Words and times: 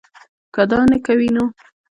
کۀ 0.53 0.63
دا 0.69 0.79
نۀ 0.89 0.97
کوي 1.05 1.27
نو 1.35 1.45